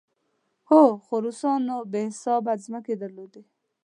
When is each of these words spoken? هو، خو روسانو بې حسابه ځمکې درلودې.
هو، 0.69 0.83
خو 1.03 1.15
روسانو 1.25 1.77
بې 1.91 2.01
حسابه 2.09 2.53
ځمکې 2.65 2.93
درلودې. 3.01 3.43